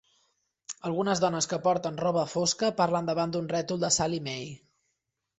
Algunes 0.87 1.19
dones 1.23 1.47
que 1.51 1.59
porten 1.67 1.99
roba 2.03 2.23
fosca 2.31 2.69
parlen 2.79 3.09
davant 3.11 3.35
d'un 3.35 3.49
rètol 3.51 3.83
de 3.85 3.91
Sallie 3.99 4.23
Mae. 4.29 4.49